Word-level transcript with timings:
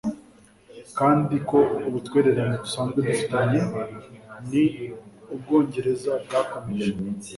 kandi 0.99 1.35
ko 1.49 1.59
ubutwererane 1.87 2.55
dusanzwe 2.63 2.97
dufitanye 3.07 3.59
n 4.49 4.51
Ubwongereza 5.33 6.11
bwakomeje 6.25 6.91